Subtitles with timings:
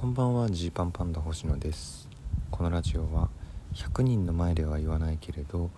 [0.00, 2.08] こんばんはジーパンパンダ星野です。
[2.50, 3.28] このラジオは
[3.74, 5.68] 100人の前では言わないけれど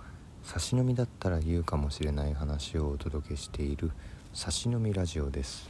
[0.45, 3.91] 差し飲みだったら言うかもしれない話をお届けしている
[4.33, 5.69] 差し飲みラジオです、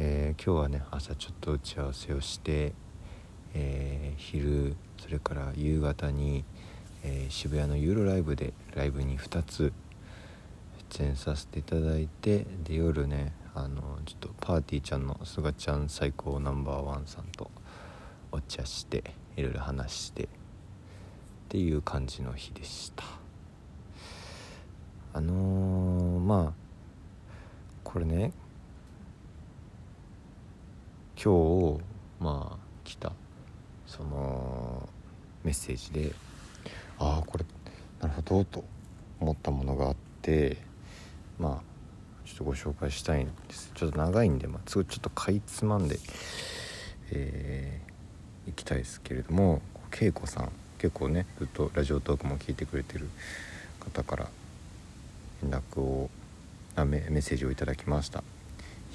[0.00, 2.72] えー、今日はね朝ちょっと打ち合わせをして、
[3.54, 6.42] えー、昼それから夕方に、
[7.04, 9.72] えー、渋谷のユーロライブでライブに2つ
[10.90, 17.52] 出演させていただいてで夜ねあのちょっとパーティーちゃんのすがちゃん最高ナンバーワンさんと
[18.32, 20.26] お茶していろいろ話してっ
[21.48, 23.04] ていう感じの日でした。
[25.12, 26.52] あのー、まあ
[27.84, 28.32] これね
[31.22, 31.80] 今日
[32.18, 33.12] まあ来た
[33.86, 34.88] その
[35.44, 36.12] メッセージで
[36.98, 37.44] ああこれ
[38.00, 38.64] なるほどと
[39.20, 40.56] 思ったものがあって
[41.38, 41.73] まあ
[42.26, 43.70] ちょっとご紹介したいんです。
[43.74, 45.98] ちょっと長いんで、まあ、ちょっとかいつまんで、
[47.12, 49.60] えー、いきたいですけれども
[49.92, 53.08] 恵子さん結構ねずっとラジオトークも聞いてくれてる
[53.80, 54.28] 方から
[55.42, 56.10] 連絡を
[56.76, 58.22] メッセージをいただきました。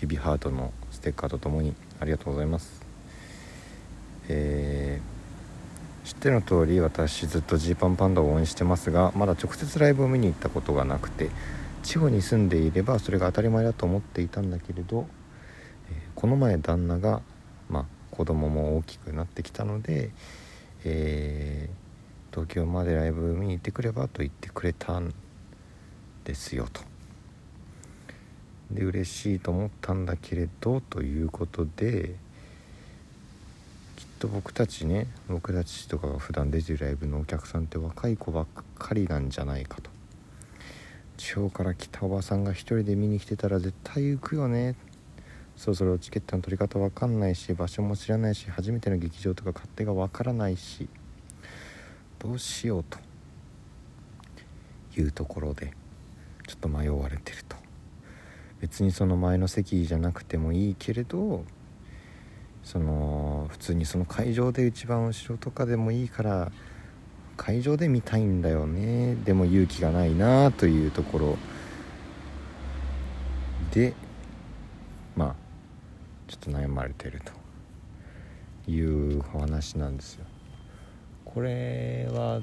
[0.01, 2.81] 指ハートのステッカーとともにありがとうございます。
[4.27, 11.29] えー、知っての通り私ずっとジーパンパンダを応援してますがまだ直接ライブを見に行ったことがなくて
[11.89, 15.07] 地方に住んでいればそれが当たり前だと思っていたんだけれど、
[15.89, 17.23] えー、この前旦那が、
[17.67, 20.11] まあ、子供も大きくなってきたので、
[20.83, 25.15] えー、東京までライブ見に行ってくればと言ってくれたん
[26.25, 26.81] ですよと。
[28.69, 32.13] で嬉しいと思ったんだけれどということで
[33.95, 38.45] きっと僕たちね僕たちとかが普段出てるライブのお客さんって若い子ばっ
[38.77, 39.88] かりなんじゃないかと。
[41.19, 44.77] 地方から来たおばさんが一人で見に来てたら絶対行くよね。
[45.57, 50.87] そろそろチケットの取り方わかんないし場所も知らないし初めての劇場とか勝手がわからないし。
[52.19, 52.97] どうしようと。
[54.97, 55.73] いうところで
[56.47, 57.57] ちょっと迷われてると。
[58.61, 61.43] 別にその前の席じゃなくてもいいけれど
[62.63, 66.51] その普通にその会場で一番後ろとかでもいいから
[67.39, 69.15] 会場で見たいんだよね。
[69.15, 71.37] でも勇気がないなというところ
[73.71, 73.93] で
[75.15, 75.35] まあ
[76.27, 77.21] ちょっと悩まれてる
[78.65, 80.25] というお話なんですよ。
[81.23, 82.41] これは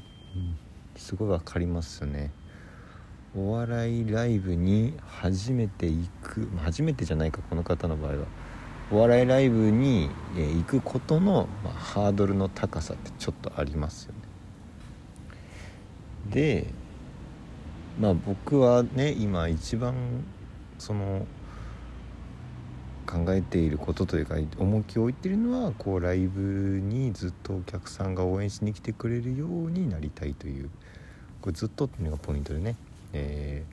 [0.97, 2.33] すごい分かりますね。
[3.37, 8.17] お笑いライブに初めて行く初めてじゃないかこの方の場合は。
[8.91, 14.26] お笑いライブに行くことの、まハードルの高さってちょっとありますよね。
[16.31, 16.67] で
[17.99, 19.95] まあ僕はね今一番
[20.79, 21.27] その
[23.07, 26.41] 考えていることというか重きを置いてるのはこうライブ
[26.81, 30.71] にずっとお客さんが応援しに来てくれるようになりたいという
[31.41, 32.75] これずっとっていうのがポイントでね、
[33.13, 33.65] え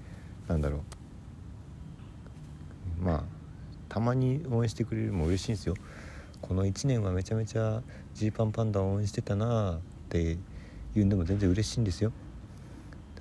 [0.47, 0.77] ー、なんだろ
[3.01, 3.03] う。
[3.03, 3.23] まあ
[3.89, 5.75] たまに応援してくれるも嬉しいんですよ。
[6.41, 7.81] この1年はめちゃめちゃ
[8.13, 10.37] ジーパンパンダを応援してたなって
[10.93, 12.11] 言うんでも全然嬉しいんですよ。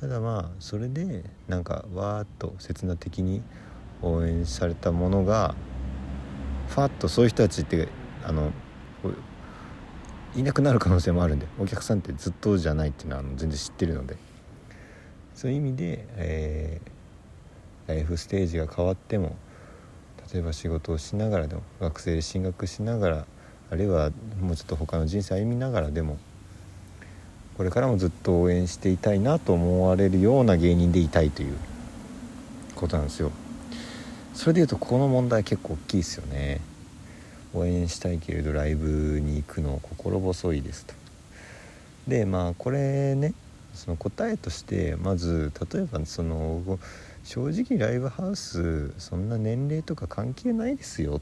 [0.03, 3.41] ただまあそれでなんかわーっと刹那的に
[4.03, 5.55] 応援されたものが
[6.69, 7.89] ファッとそういう人たちって
[8.25, 8.53] あの
[10.35, 14.17] いなくなる可能性もあるんでお客さんってずっとじゃないっていうのは全然知ってるので。
[15.35, 19.37] そういう意味で、えー、ライフステージが変わっても
[20.33, 23.27] 例えば仕事をしながらでも学生で進学しながら
[23.71, 26.19] あるいはもうちょっと他の人生歩みながらでも
[27.57, 31.57] これからもずっと応援していたいなと思われるような芸人でいたいという
[32.75, 33.31] ことなんですよ。
[34.35, 36.61] それでいうとこの問題結構大きいですよね。
[37.55, 40.95] 応援したいけれどライブに行くの心細いですと。
[42.09, 43.35] でまあこれね
[43.75, 46.79] その答えとしてまず例えばその
[47.25, 51.21] 正直ライブハウスそんな年齢とか関係ないですよ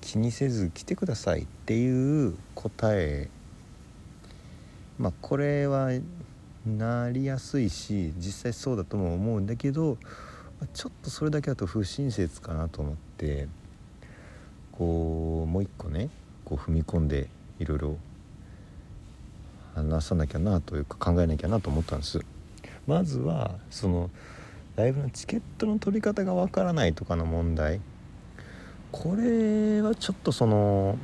[0.00, 3.28] 気にせず来てくださいっていう答え
[4.98, 5.90] まあこれは
[6.66, 9.98] なりやすいし実際そうだとも思うんだけど
[10.72, 13.46] ちょっとそれだけだと不親切かなと思って
[14.72, 16.08] こうもう一個ね
[16.44, 17.28] こう踏み込んで
[17.58, 17.96] いろいろ
[19.74, 22.20] 話さなきゃなというか考えなきゃなと思ったんです。
[22.86, 24.10] まずはその
[24.76, 27.80] ライブのチケットの取り方がわからないとかの問題。
[28.92, 30.96] これはちょっとその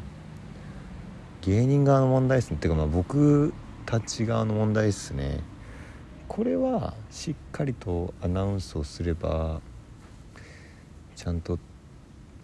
[1.42, 2.56] 芸人側の問題ですね。
[2.56, 3.52] っていうかまあ僕
[3.92, 5.40] たち側の問題ですね。
[6.26, 9.60] これはしっかりとアナウンスをすれば
[11.14, 11.58] ちゃんと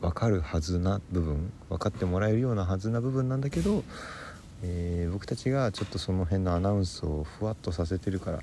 [0.03, 3.83] 分かるはずな部分分かってもらえるようなはずな部分なんだけど、
[4.63, 8.41] えー、僕たちがちょっとその辺のアナウンスをふわっとさせてるから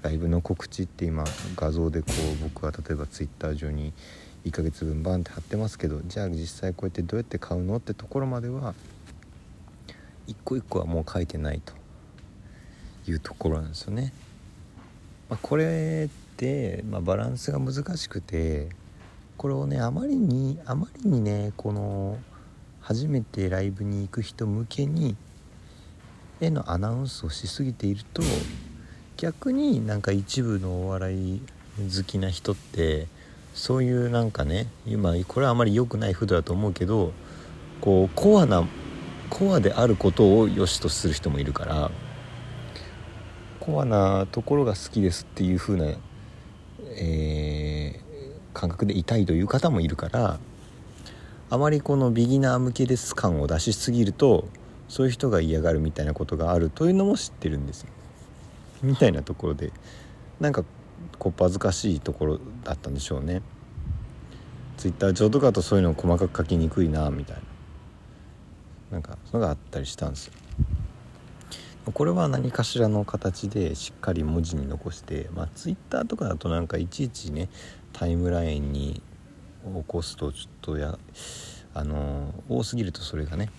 [0.00, 1.24] ライブの告知って今
[1.56, 2.06] 画像でこ
[2.40, 3.92] う僕は例えば Twitter 上に
[4.46, 8.74] 1ヶ月分バンって貼ってますけどじゃあ実際こうやってどうやって買うのってところまでは
[10.26, 11.79] 一個一個はもう書いてないと。
[13.06, 14.12] いうところなんですよね。
[15.28, 18.68] まあ、これって、まあ、バランスが難しくて
[19.36, 22.18] これをねあまりにあまりにねこの
[22.80, 25.16] 初めてライブに行く人向けに
[26.40, 28.22] へのアナウンスをしすぎていると
[29.16, 31.42] 逆になんか一部のお笑い
[31.78, 33.06] 好きな人って
[33.54, 37.12] そういうなんかね今これはあまり良くない風土だと思うけど
[37.80, 38.66] こうコアな
[39.28, 41.90] コアであることを良しとする人もいるから
[43.60, 45.94] コアなところが好きですっていう風な、
[46.96, 50.40] えー、感覚でいたいという方もいるから
[51.50, 54.48] あまりこのビギナー向けです感を出しすぎると
[54.88, 57.88] そういう人が嫌がるみたいなことがあるというのも知ってるんですよ。
[58.82, 59.72] みたいなところで
[60.40, 60.64] なんか
[61.18, 63.42] こっぱずかしいところだったんでしょうね。
[64.78, 67.42] ツイッター上とかだとそういうのを細かく書きにくいなみたいな
[68.92, 70.32] なんかそういうのがあったりしたんですよ。
[71.92, 77.48] これは何かしらの形でしっかり文字に残してまあツイッターとかだとなんかいちいちね
[77.92, 79.02] タイムラインに
[79.64, 80.98] 起こすとちょっとや
[81.74, 83.50] あの多すぎるとそれがね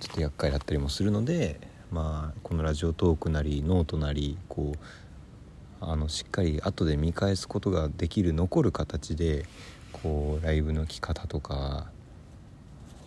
[0.00, 1.60] ちょっと厄介だったりもするので
[1.90, 4.78] まあこのラジオトークなりノートなりこう
[5.80, 9.46] あのしっかり後で見返すことができる残る形で
[9.92, 11.90] こうライブの着方とか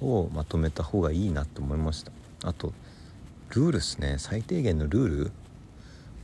[0.02, 2.12] をまとめた方がいいなと思いました。
[2.44, 2.74] あと
[3.52, 4.16] ルールですね。
[4.18, 5.32] 最低限のルール、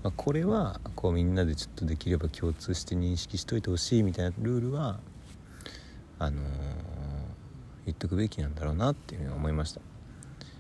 [0.02, 5.00] まあ、これはこうみんなでちょっとできれば共通して認識しといてほしいみたいなルールは
[6.20, 6.44] あのー、
[7.86, 9.82] 言っとくべきなんだろうなっていうふうに思いました、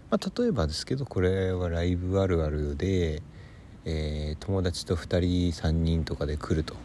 [0.09, 3.21] まあ、例えばですけどこれはライブあるあるで、
[3.85, 6.75] えー、友達と2人3人とかで来ると。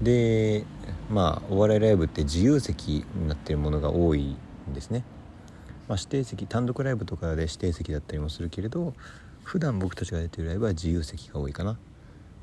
[0.00, 0.64] で
[1.10, 4.36] まあお笑いライブって自由席になってるものが多い
[4.68, 5.04] んですね。
[5.92, 8.94] まあ、指定席単独ライブとかで指定席だったりもするけれど
[9.44, 11.76] 普段僕たちが出てるライブは自由席が多いかな。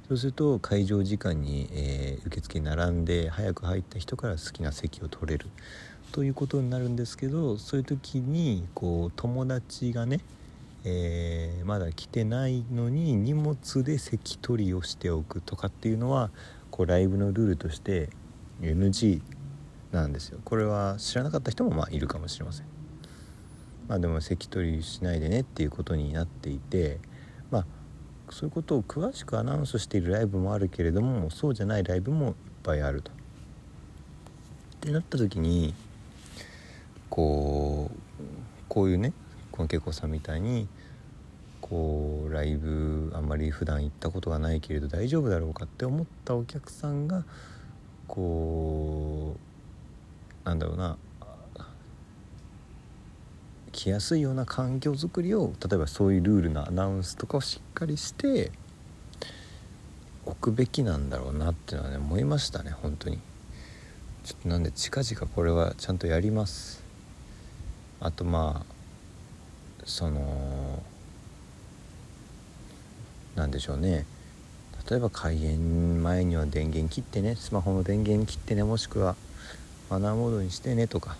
[0.07, 5.47] そうすると会場時間に、えー、受付に並んで早く入った人から好きな席を取れる
[6.11, 10.19] ということになるんですけどそういう時にこう友達がね、
[10.83, 16.29] えー、まだ来てないのに荷物で席取りをしておくとかっていうのは
[16.69, 18.09] こうライブのルールとして
[18.61, 19.21] NG
[19.91, 20.39] なんですよ。
[20.45, 22.68] これは知らなかった人もまあいるかもしれません。
[23.89, 26.99] まあでも席取りしないでねっていうことになっていて
[27.51, 27.65] まあ
[28.29, 32.33] そういうことを詳しくアナウンスしているライブもあるけれどもそうじゃないライブもいっ
[32.63, 33.11] ぱいあると。
[33.11, 33.15] っ
[34.81, 35.73] てなった時に
[37.09, 38.23] こう
[38.69, 39.11] こういうね
[39.51, 40.67] この恵子さんみたいに
[41.59, 47.25] こうライブあんまり普段行ったことがないけれど大丈夫だろうかって思ったお客さんが
[48.07, 49.35] こ
[50.45, 50.97] うなんだろうな
[53.79, 58.51] 来やすいような環境づくりを例えばそういうルールのアナウンスとかをしっかりして
[60.25, 63.19] おくべきなんだろうなっていうのはね思いましたね本当に。
[64.25, 66.83] ちょっとなんで近々これはちゃんとやります。
[68.01, 68.73] あとまあ
[69.85, 70.83] その
[73.37, 74.05] なんでしょうね。
[74.89, 79.15] 例えば開演前には電源切ってねスマホの電源切ってねもしくは
[79.89, 81.15] マナーモードにしてねとか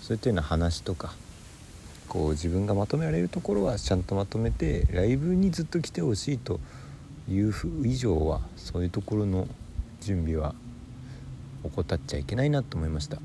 [0.00, 1.14] そういったような話とか
[2.14, 6.60] こう自分がまとめられるところはちゃんとまとめてライブにずっと来てほしいと
[7.28, 7.52] いう
[7.84, 9.48] 以上はそういうところの
[10.00, 10.54] 準備は
[11.64, 13.18] 怠っちゃいけないなと思いました。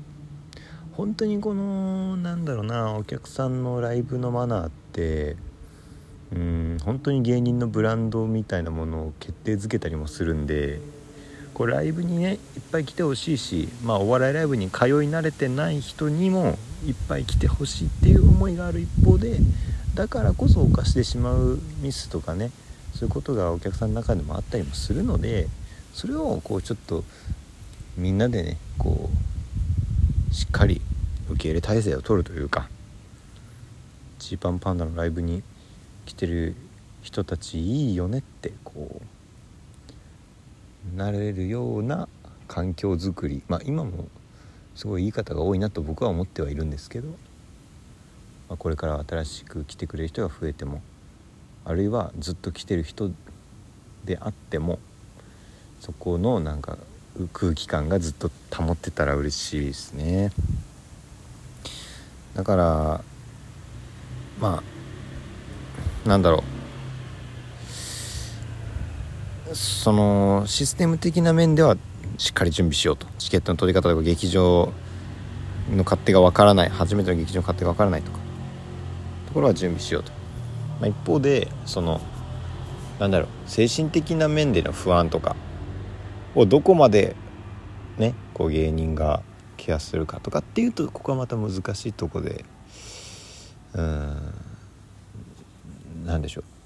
[0.96, 5.36] 本当にこのなんだろうなお客さんのライブのマナーって
[6.34, 10.80] うん本当に芸人のブランドみたいなものを決定づけたりもするんで
[11.60, 12.38] こうライブにねいっ
[12.72, 19.36] ぱい来てほしいし、まあ、お笑いライブに通い慣れてない人にもいっぱい来てほしいっていう思いがある一方で
[19.92, 22.50] だからこそ犯してしまうミスとかね
[22.94, 25.48] そういうことがお客さんの中でもあったりもするので
[25.92, 27.04] それをこうちょっと
[27.98, 29.10] みんなでねこ
[30.30, 30.80] うしっかり
[31.28, 32.70] 受け入れ体制を取るというか
[34.18, 35.42] ジーパンパンダのライブに
[36.06, 36.56] 来てる
[37.02, 39.19] 人たちいいよねってこう
[40.96, 42.08] なれるような
[42.48, 44.08] 環境づくりまあ今も
[44.74, 47.14] すごい言い方が多いなと僕は思ってはいるんですけど、ま
[48.54, 50.82] あ、これから新しく来てくれる人が増えても
[51.64, 53.10] あるいはずっと来てる人
[54.04, 54.78] であっても
[55.80, 56.78] そこのなんか
[57.32, 60.30] 空気感がずっと保ってたら嬉しいですね。
[62.34, 63.04] だから
[64.40, 64.62] ま
[66.04, 66.42] あなんだろ
[69.39, 71.76] うそのシステム的な面では
[72.18, 73.06] しっかり準備しようと。
[73.18, 74.72] チケットの取り方とか劇場
[75.70, 76.68] の勝手がわからない。
[76.68, 78.18] 初めての劇場の勝手がわからないとか。
[79.26, 80.12] ところは準備しようと、
[80.80, 82.00] まあ、一方でその
[82.98, 83.28] なんだろう。
[83.46, 85.36] 精神的な面での不安とか
[86.34, 87.16] をどこまで
[87.98, 89.22] ねこう芸人が
[89.56, 92.44] ケアするかとかっていうとここはまた難しいとこで。
[93.74, 94.34] うん。
[96.04, 96.59] 何でしょう。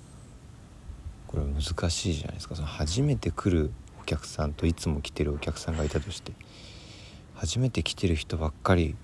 [1.34, 2.54] これ難しいじゃないですか。
[2.54, 6.32] その初めて来るお客さんといつも来てるお客さんがいたとして
[7.34, 8.94] 初めて来てる人ばっかり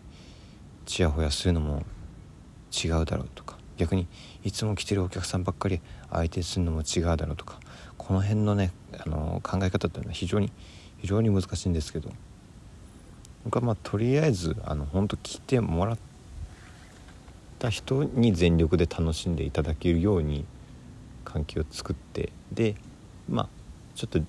[0.87, 1.83] ちやほやするのも
[2.73, 4.07] 違うだろうとか逆に
[4.45, 7.59] いつも来てるお客さんばっかり相手するのも違うだろうとか
[7.97, 8.73] この辺のね
[9.05, 10.53] あの考え方っていうのは非常に
[10.99, 12.11] 非常に難しいんですけど
[13.45, 15.99] 僕はまあとりあえずあの本当来てもらっ
[17.59, 20.45] た人に全力で楽しんでいただけるように
[21.25, 22.75] 環境を作ってで
[23.29, 23.49] まあ
[23.95, 24.25] ちょっと事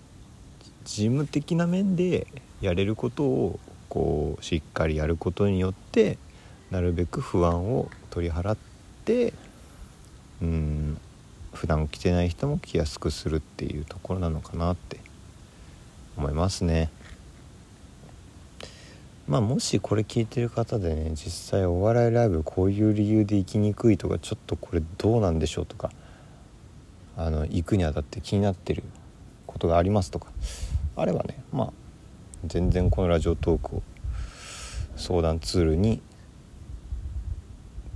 [0.85, 2.27] 務的な面で
[2.61, 6.17] やれることをこうしっかりやることによって
[6.69, 8.57] なるべく不安を取り払っ
[9.05, 9.33] て
[10.41, 10.97] うん
[11.53, 14.99] 普段来てない人も来やすくするっていうところなのかなって
[16.17, 16.89] 思いますね。
[19.27, 25.91] まあもしこれ聞いてる方でね実際お笑いライブこういう理由で行きにくいとかちょっとこれどうなんでしょうとか
[27.17, 28.83] あの行くにあたって気になってる
[29.45, 30.27] ことがありますとか
[30.95, 31.73] あればねまあ
[32.45, 33.83] 全然このラジオトークを
[34.95, 36.01] 相談ツールに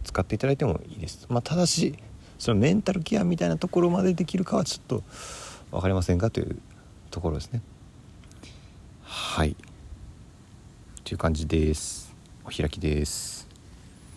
[0.03, 1.25] 使っていただいてもいいです。
[1.29, 1.98] まあ、ただし
[2.38, 5.03] そのメンタルケアみたいなところまでできるかはちょっと
[5.72, 6.57] 分かりませんかという
[7.12, 7.62] ところですね。
[9.01, 9.55] はい
[11.03, 12.15] という感じです。
[12.45, 13.35] お開きです。